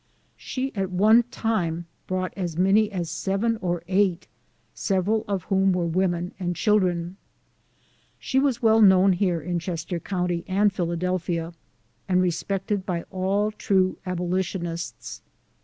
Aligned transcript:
She 0.37 0.73
at 0.75 0.89
one 0.89 1.21
time 1.29 1.85
brought 2.07 2.33
as 2.35 2.57
many 2.57 2.91
as 2.91 3.07
seven 3.07 3.57
or 3.57 3.83
eight, 3.87 4.27
several 4.73 5.23
of 5.27 5.43
whom 5.43 5.73
were 5.73 5.85
women 5.85 6.33
and 6.39 6.55
children. 6.55 7.17
She 8.17 8.39
was 8.39 8.63
well 8.63 8.81
known 8.81 9.13
here 9.13 9.41
v 9.41 9.47
in 9.47 9.59
Chester 9.59 9.99
County 9.99 10.43
and 10.47 10.73
Philadelphia, 10.73 11.53
and 12.09 12.19
respected 12.19 12.83
by 12.83 13.03
all 13.11 13.51
true 13.51 13.99
abolitionists. 14.03 15.21